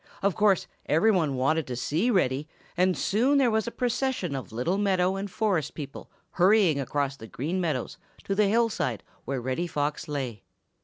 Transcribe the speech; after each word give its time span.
Of 0.23 0.33
course, 0.35 0.65
every 0.87 1.11
one 1.11 1.35
wanted 1.35 1.67
to 1.67 1.75
see 1.75 2.09
Reddy, 2.09 2.47
and 2.75 2.97
soon 2.97 3.37
there 3.37 3.51
was 3.51 3.67
a 3.67 3.71
procession 3.71 4.35
of 4.35 4.51
little 4.51 4.79
meadow 4.79 5.15
and 5.15 5.29
forest 5.29 5.75
people 5.75 6.09
hurrying 6.31 6.79
across 6.79 7.15
the 7.15 7.27
Green 7.27 7.61
Meadows 7.61 7.99
to 8.23 8.33
the 8.33 8.47
hillside 8.47 9.03
where 9.25 9.39
Reddy 9.39 9.67
Fox 9.67 10.07
lay. 10.07 10.41